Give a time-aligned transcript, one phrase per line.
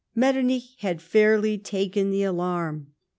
[0.07, 2.87] * Metternich had fairly taken the alarm.